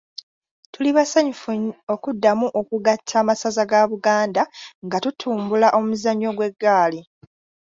[0.71, 1.49] Tuli basanyufu
[1.93, 4.43] okuddamu okugatta amasaza ga Buganda
[4.85, 6.99] nga tutumbula omuzannyo gw’eggaali.